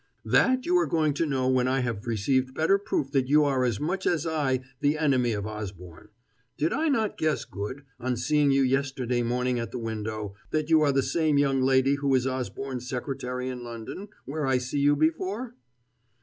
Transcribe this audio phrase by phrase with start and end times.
[0.25, 3.63] "That you are going to know when I have received better proof that you are
[3.63, 6.09] as much as I the enemy of Osborne.
[6.57, 10.81] Did I not guess good, on seeing you yesterday morning at the window, that you
[10.81, 14.95] are the same young lady who is Osborne's secretary in London, where I see you
[14.95, 15.53] before?"